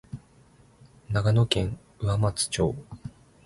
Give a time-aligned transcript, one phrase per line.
[1.11, 2.75] 長野県上松町